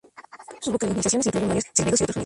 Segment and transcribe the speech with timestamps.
[0.61, 2.17] Sus vocalizaciones incluyen varios silbidos y otros sonidos.